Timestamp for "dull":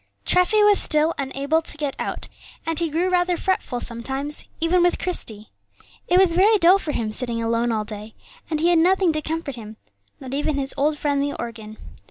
6.57-6.79